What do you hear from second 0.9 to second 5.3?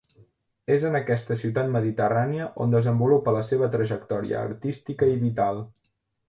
aquesta ciutat mediterrània on desenvolupa la seva trajectòria artística i